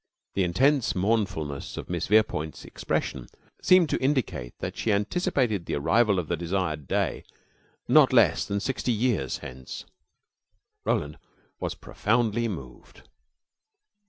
The 0.33 0.43
intense 0.43 0.95
mournfulness 0.95 1.77
of 1.77 1.87
Miss 1.87 2.07
Verepoint's 2.07 2.65
expression 2.65 3.27
seemed 3.61 3.87
to 3.91 4.01
indicate 4.01 4.57
that 4.57 4.75
she 4.75 4.91
anticipated 4.91 5.67
the 5.67 5.75
arrival 5.75 6.17
of 6.17 6.27
the 6.27 6.35
desired 6.35 6.87
day 6.87 7.23
not 7.87 8.11
less 8.11 8.43
than 8.43 8.59
sixty 8.61 8.91
years 8.91 9.37
hence. 9.45 9.85
Roland 10.85 11.19
was 11.59 11.75
profoundly 11.75 12.47
moved. 12.47 13.07